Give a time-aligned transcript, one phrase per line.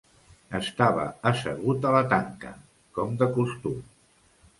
[0.59, 2.53] Estava assegut a la tanca,
[2.99, 3.77] com de costum.